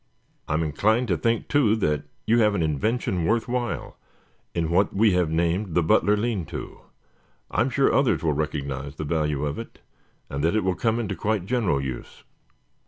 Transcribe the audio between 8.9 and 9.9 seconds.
the value of it